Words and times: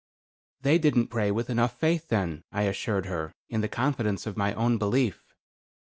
"They 0.61 0.79
didn't 0.79 1.09
pray 1.09 1.29
with 1.29 1.47
enough 1.51 1.77
faith, 1.79 2.07
then;" 2.07 2.43
I 2.51 2.63
assured 2.63 3.05
her 3.05 3.31
in 3.49 3.61
the 3.61 3.69
confidence 3.69 4.25
of 4.25 4.35
my 4.35 4.51
own 4.55 4.79
belief. 4.79 5.21